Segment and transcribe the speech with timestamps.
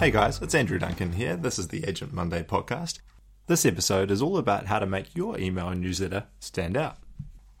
[0.00, 1.36] Hey guys, it's Andrew Duncan here.
[1.36, 3.00] This is the Agent Monday podcast.
[3.48, 6.96] This episode is all about how to make your email newsletter stand out.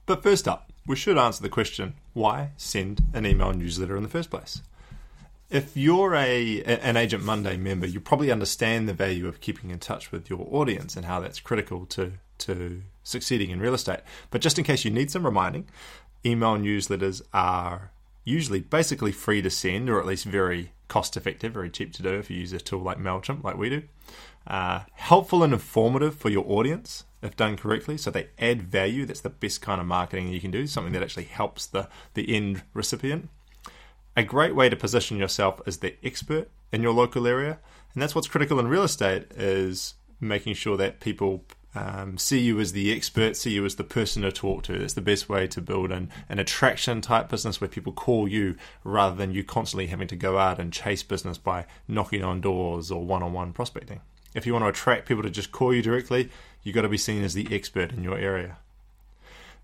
[0.06, 4.08] But first up, we should answer the question why send an email newsletter in the
[4.08, 4.62] first place?
[5.50, 9.78] If you're a an Agent Monday member, you probably understand the value of keeping in
[9.78, 14.00] touch with your audience and how that's critical to to succeeding in real estate.
[14.30, 15.68] But just in case you need some reminding,
[16.24, 17.90] email newsletters are
[18.24, 22.10] usually basically free to send or at least very cost effective, very cheap to do
[22.10, 23.82] if you use a tool like MailChimp, like we do.
[24.46, 27.96] Uh, helpful and informative for your audience if done correctly.
[27.96, 29.06] So they add value.
[29.06, 32.34] That's the best kind of marketing you can do, something that actually helps the, the
[32.34, 33.30] end recipient.
[34.16, 37.58] A great way to position yourself as the expert in your local area.
[37.94, 42.58] And that's what's critical in real estate is making sure that people um, see you
[42.58, 44.78] as the expert, see you as the person to talk to.
[44.78, 48.56] That's the best way to build an, an attraction type business where people call you
[48.82, 52.90] rather than you constantly having to go out and chase business by knocking on doors
[52.90, 54.00] or one on one prospecting.
[54.34, 56.30] If you want to attract people to just call you directly,
[56.62, 58.58] you've got to be seen as the expert in your area.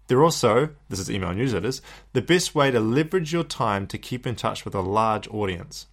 [0.06, 1.80] They're also, this is email newsletters,
[2.12, 5.86] the best way to leverage your time to keep in touch with a large audience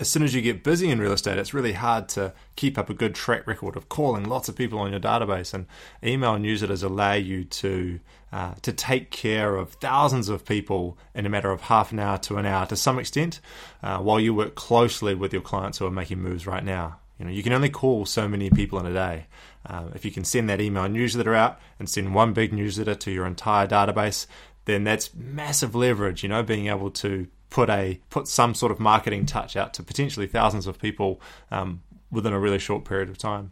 [0.00, 2.88] as soon as you get busy in real estate, it's really hard to keep up
[2.88, 5.52] a good track record of calling lots of people on your database.
[5.52, 5.66] And
[6.02, 8.00] email newsletters allow you to
[8.32, 12.16] uh, to take care of thousands of people in a matter of half an hour
[12.16, 13.40] to an hour to some extent,
[13.82, 16.98] uh, while you work closely with your clients who are making moves right now.
[17.18, 19.26] You know, you can only call so many people in a day.
[19.66, 23.10] Uh, if you can send that email newsletter out and send one big newsletter to
[23.10, 24.26] your entire database,
[24.64, 26.22] then that's massive leverage.
[26.22, 29.82] You know, being able to put a put some sort of marketing touch out to
[29.82, 31.20] potentially thousands of people
[31.50, 33.50] um, within a really short period of time.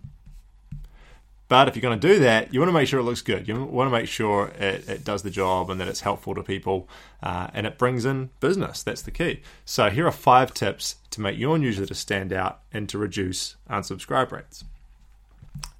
[1.48, 3.48] But if you're going to do that, you want to make sure it looks good.
[3.48, 6.42] You want to make sure it, it does the job and that it's helpful to
[6.42, 6.86] people
[7.22, 8.82] uh, and it brings in business.
[8.82, 9.41] That's the key.
[9.64, 14.31] So, here are five tips to make your newsletter stand out and to reduce unsubscribe
[14.31, 14.64] rates.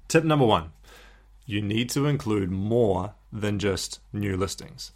[0.07, 0.71] Tip number one
[1.45, 4.91] you need to include more than just new listings.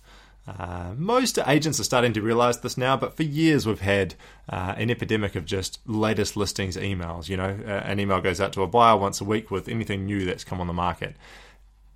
[0.45, 4.15] Uh, most agents are starting to realize this now, but for years we've had
[4.49, 7.29] uh, an epidemic of just latest listings emails.
[7.29, 10.05] You know, uh, an email goes out to a buyer once a week with anything
[10.05, 11.15] new that's come on the market.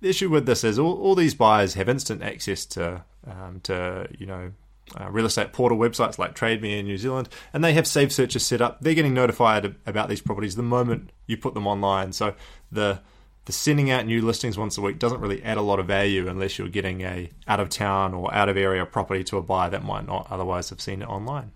[0.00, 4.08] The issue with this is all, all these buyers have instant access to, um, to
[4.18, 4.52] you know,
[4.98, 8.12] uh, real estate portal websites like Trade Me in New Zealand, and they have save
[8.12, 8.80] searches set up.
[8.80, 12.12] They're getting notified about these properties the moment you put them online.
[12.12, 12.34] So
[12.72, 13.00] the
[13.48, 16.28] the sending out new listings once a week doesn't really add a lot of value
[16.28, 19.70] unless you're getting a out of town or out of area property to a buyer
[19.70, 21.52] that might not otherwise have seen it online.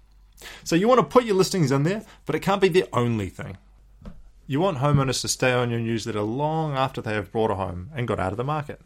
[0.64, 3.28] So you want to put your listings in there, but it can't be the only
[3.28, 3.58] thing.
[4.46, 7.90] You want homeowners to stay on your newsletter long after they have bought a home
[7.94, 8.80] and got out of the market.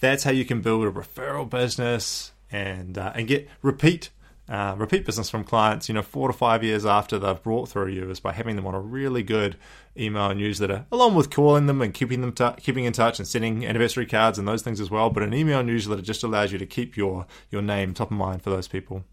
[0.00, 4.10] That's how you can build a referral business and uh, and get repeat
[4.48, 7.88] uh, repeat business from clients, you know, four to five years after they've brought through
[7.88, 9.56] you is by having them on a really good
[9.96, 13.64] email newsletter, along with calling them and keeping them t- keeping in touch and sending
[13.64, 15.08] anniversary cards and those things as well.
[15.08, 18.42] But an email newsletter just allows you to keep your your name top of mind
[18.42, 19.04] for those people.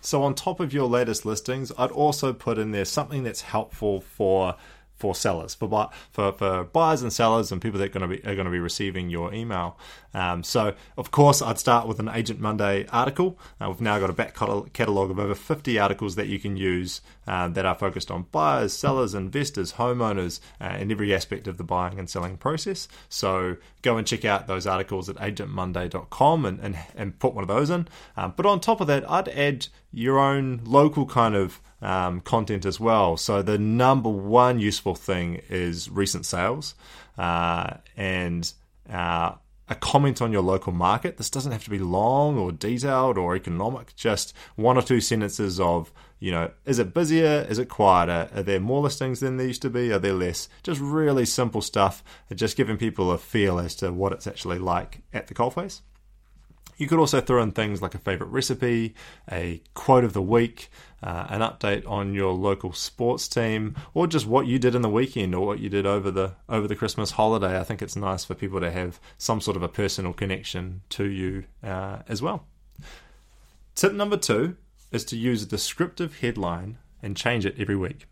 [0.00, 4.00] So on top of your latest listings, I'd also put in there something that's helpful
[4.00, 4.56] for
[4.98, 8.28] for sellers, for, for for buyers and sellers and people that are going to be
[8.28, 9.78] are going to be receiving your email.
[10.14, 13.38] Um, so, of course, I'd start with an Agent Monday article.
[13.60, 17.02] Uh, we've now got a back catalogue of over 50 articles that you can use
[17.26, 21.64] uh, that are focused on buyers, sellers, investors, homeowners, uh, and every aspect of the
[21.64, 22.88] buying and selling process.
[23.08, 27.48] So, go and check out those articles at agentmonday.com and, and, and put one of
[27.48, 27.86] those in.
[28.16, 32.64] Um, but on top of that, I'd add your own local kind of um, content
[32.66, 33.16] as well.
[33.16, 36.74] So the number one useful thing is recent sales,
[37.16, 38.52] uh, and
[38.90, 39.32] uh,
[39.68, 41.16] a comment on your local market.
[41.16, 45.60] This doesn't have to be long or detailed or economic, just one or two sentences
[45.60, 47.46] of, you know, is it busier?
[47.48, 48.28] Is it quieter?
[48.34, 49.92] Are there more listings than there used to be?
[49.92, 50.48] Are there less?
[50.62, 52.02] Just really simple stuff,
[52.34, 55.82] just giving people a feel as to what it's actually like at the coalface.
[56.78, 58.94] You could also throw in things like a favorite recipe,
[59.30, 60.70] a quote of the week,
[61.02, 64.88] uh, an update on your local sports team, or just what you did in the
[64.88, 67.58] weekend or what you did over the over the Christmas holiday.
[67.58, 71.04] I think it's nice for people to have some sort of a personal connection to
[71.04, 72.46] you uh, as well.
[73.74, 74.56] Tip number two
[74.92, 78.06] is to use a descriptive headline and change it every week.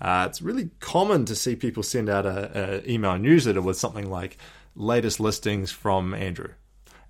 [0.00, 4.10] Uh, it's really common to see people send out a, a email newsletter with something
[4.10, 4.36] like
[4.74, 6.54] latest listings from Andrew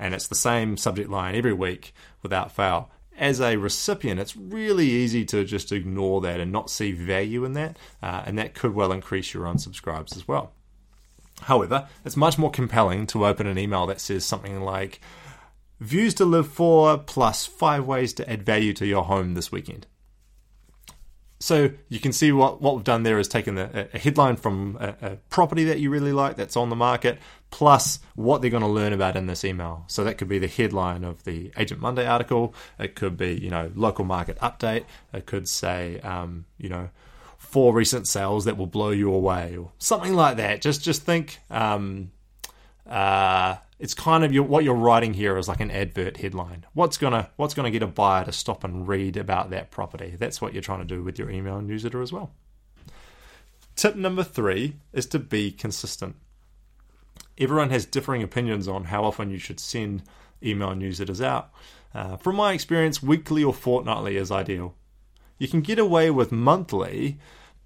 [0.04, 2.90] and it's the same subject line every week without fail.
[3.16, 7.54] As a recipient, it's really easy to just ignore that and not see value in
[7.54, 10.52] that, uh, and that could well increase your unsubscribes as well.
[11.40, 15.00] However, it's much more compelling to open an email that says something like,
[15.80, 19.86] Views to live for plus five ways to add value to your home this weekend.
[21.44, 24.78] So you can see what, what we've done there is taken a, a headline from
[24.80, 27.18] a, a, property that you really like that's on the market,
[27.50, 29.84] plus what they're going to learn about in this email.
[29.86, 32.54] So that could be the headline of the Agent Monday article.
[32.78, 34.86] It could be you know local market update.
[35.12, 36.88] It could say um, you know
[37.36, 40.62] four recent sales that will blow you away or something like that.
[40.62, 41.40] Just just think.
[41.50, 42.10] Um,
[42.88, 46.64] uh, it's kind of your, what you're writing here is like an advert headline.
[46.72, 50.16] What's gonna what's gonna get a buyer to stop and read about that property?
[50.18, 52.32] That's what you're trying to do with your email newsletter as well.
[53.76, 56.16] Tip number three is to be consistent.
[57.36, 60.02] Everyone has differing opinions on how often you should send
[60.42, 61.50] email newsletters out.
[61.92, 64.74] Uh, from my experience, weekly or fortnightly is ideal.
[65.36, 67.18] You can get away with monthly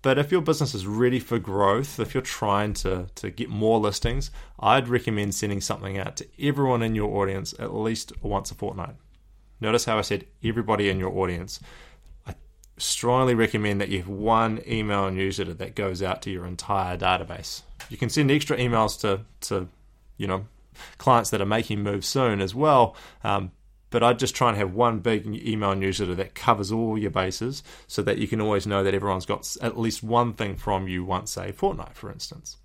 [0.02, 3.80] but if your business is ready for growth, if you're trying to, to get more
[3.80, 4.30] listings,
[4.60, 8.94] I'd recommend sending something out to everyone in your audience at least once a fortnight.
[9.60, 11.58] Notice how I said everybody in your audience.
[12.26, 12.34] I
[12.76, 17.62] strongly recommend that you have one email newsletter that goes out to your entire database.
[17.90, 19.68] You can send extra emails to, to
[20.16, 20.46] you know,
[20.98, 22.94] clients that are making moves soon as well.
[23.24, 23.50] Um,
[23.90, 27.62] but I'd just try and have one big email newsletter that covers all your bases
[27.86, 31.04] so that you can always know that everyone's got at least one thing from you
[31.04, 32.56] once a fortnight, for instance.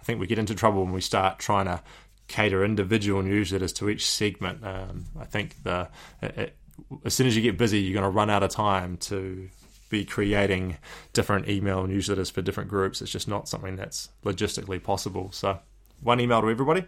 [0.00, 1.82] I think we get into trouble when we start trying to
[2.28, 4.64] cater individual newsletters to each segment.
[4.64, 5.88] Um, I think the
[6.22, 6.56] it,
[7.04, 9.48] as soon as you get busy, you're going to run out of time to
[9.88, 10.76] be creating
[11.12, 13.00] different email newsletters for different groups.
[13.00, 15.30] It's just not something that's logistically possible.
[15.32, 15.58] So,
[16.02, 16.84] one email to everybody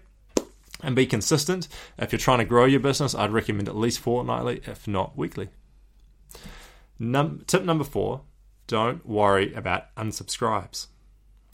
[0.83, 1.69] and be consistent.
[1.99, 5.49] If you're trying to grow your business, I'd recommend at least fortnightly, if not weekly.
[6.99, 8.23] Num- tip number four
[8.67, 10.89] don't worry about unsubscribes.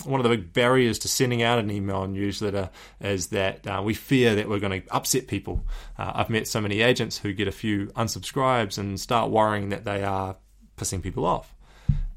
[0.04, 2.70] One of the big barriers to sending out an email newsletter
[3.00, 5.64] is that uh, we fear that we're going to upset people.
[5.98, 9.84] Uh, I've met so many agents who get a few unsubscribes and start worrying that
[9.84, 10.36] they are
[10.76, 11.54] pissing people off.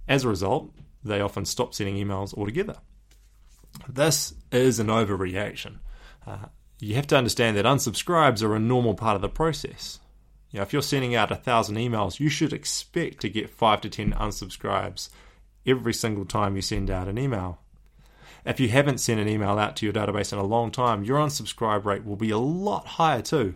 [0.08, 0.72] As a result,
[1.04, 2.78] they often stop sending emails altogether.
[3.88, 5.80] This is an overreaction.
[6.26, 6.48] Uh,
[6.80, 10.00] you have to understand that unsubscribes are a normal part of the process.
[10.52, 13.82] You know, if you're sending out a thousand emails, you should expect to get five
[13.82, 15.10] to ten unsubscribes
[15.66, 17.60] every single time you send out an email.
[18.46, 21.18] If you haven't sent an email out to your database in a long time, your
[21.18, 23.56] unsubscribe rate will be a lot higher too.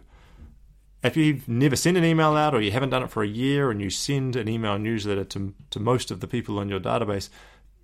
[1.03, 3.71] If you've never sent an email out or you haven't done it for a year
[3.71, 7.29] and you send an email newsletter to, to most of the people in your database,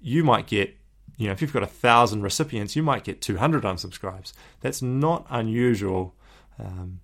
[0.02, 0.76] you might get
[1.18, 4.34] you know, if you've got a thousand recipients, you might get 200 unsubscribes.
[4.62, 6.16] That's not unusual.
[6.60, 7.00] Um,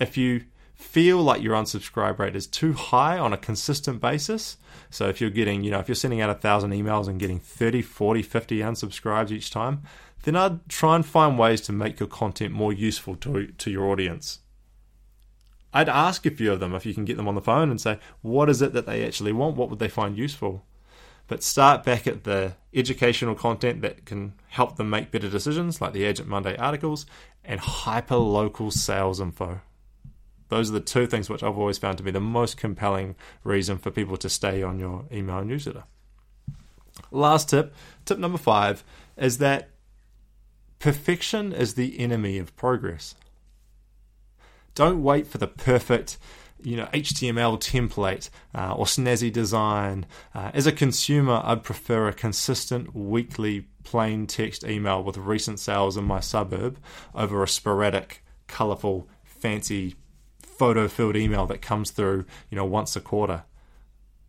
[0.00, 0.44] if you
[0.74, 4.56] feel like your unsubscribe rate is too high on a consistent basis,
[4.90, 7.38] so if you're getting, you know, if you're sending out a thousand emails and getting
[7.38, 9.82] 30, 40, 50 unsubscribes each time,
[10.24, 13.84] then I'd try and find ways to make your content more useful to, to your
[13.84, 14.38] audience.
[15.74, 17.80] I'd ask a few of them if you can get them on the phone and
[17.80, 19.56] say, what is it that they actually want?
[19.56, 20.64] What would they find useful?
[21.28, 25.92] But start back at the educational content that can help them make better decisions, like
[25.92, 27.06] the Agent Monday articles,
[27.44, 29.60] and hyper local sales info.
[30.48, 33.78] Those are the two things which I've always found to be the most compelling reason
[33.78, 35.84] for people to stay on your email newsletter.
[37.10, 37.74] Last tip,
[38.04, 38.84] tip number five,
[39.16, 39.70] is that
[40.78, 43.14] perfection is the enemy of progress.
[44.74, 46.18] Don't wait for the perfect
[46.64, 50.06] you know HTML template uh, or snazzy design.
[50.34, 55.96] Uh, as a consumer, I'd prefer a consistent weekly plain text email with recent sales
[55.96, 56.78] in my suburb
[57.14, 59.96] over a sporadic, colourful, fancy
[60.42, 63.44] photo-filled email that comes through you know once a quarter.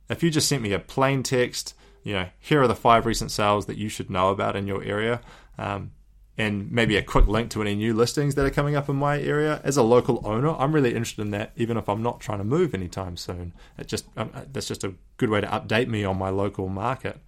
[0.10, 3.32] If you just sent me a plain text, you know here are the five recent
[3.32, 5.22] sales that you should know about in your area.
[5.58, 5.92] Um,
[6.38, 9.22] and maybe a quick link to any new listings that are coming up in my
[9.22, 9.62] area.
[9.64, 12.44] As a local owner, I'm really interested in that, even if I'm not trying to
[12.44, 13.54] move anytime soon.
[13.78, 16.70] It just um, uh, that's just a good way to update me on my local
[16.70, 17.20] market.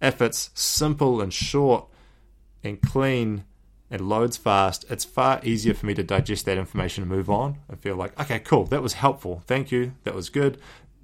[0.00, 1.86] If it's simple and short
[2.62, 3.44] and clean
[3.90, 7.58] and loads fast, it's far easier for me to digest that information and move on.
[7.70, 9.42] I feel like, okay, cool, that was helpful.
[9.46, 10.58] Thank you, that was good.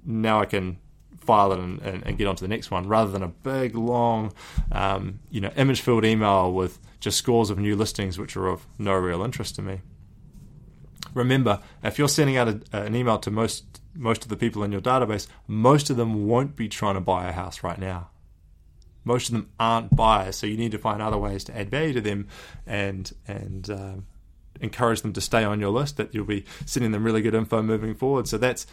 [0.05, 0.77] Now I can
[1.23, 3.75] file it and, and, and get on to the next one rather than a big,
[3.75, 4.33] long,
[4.71, 8.65] um, you know, image filled email with just scores of new listings which are of
[8.77, 9.81] no real interest to me.
[11.13, 14.71] Remember, if you're sending out a, an email to most most of the people in
[14.71, 18.09] your database, most of them won't be trying to buy a house right now.
[19.03, 21.93] Most of them aren't buyers, so you need to find other ways to add value
[21.93, 22.27] to them
[22.65, 23.93] and and uh,
[24.61, 25.97] encourage them to stay on your list.
[25.97, 28.27] That you'll be sending them really good info moving forward.
[28.27, 28.65] So that's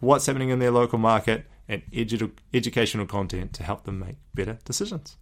[0.00, 4.58] what's happening in their local market and edu- educational content to help them make better
[4.64, 5.16] decisions.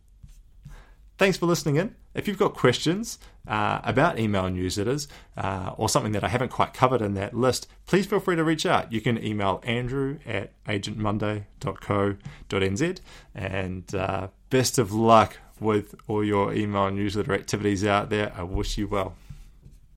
[1.19, 1.95] Thanks for listening in.
[2.15, 6.73] If you've got questions uh, about email newsletters uh, or something that I haven't quite
[6.73, 8.93] covered in that list, please feel free to reach out.
[8.93, 13.01] You can email andrew at agentmonday.co.nz.
[13.35, 18.33] And uh, best of luck with all your email newsletter activities out there.
[18.37, 19.17] I wish you well.